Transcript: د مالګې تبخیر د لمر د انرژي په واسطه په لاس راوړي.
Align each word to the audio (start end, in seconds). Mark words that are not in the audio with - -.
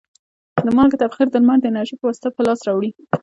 د 0.65 0.67
مالګې 0.75 0.97
تبخیر 1.03 1.27
د 1.31 1.35
لمر 1.41 1.57
د 1.61 1.65
انرژي 1.69 1.95
په 1.97 2.05
واسطه 2.07 2.27
په 2.35 2.41
لاس 2.47 2.59
راوړي. 2.67 2.91